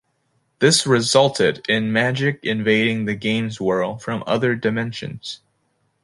[0.57, 5.41] This resulted in magic invading the game's world from other dimensions.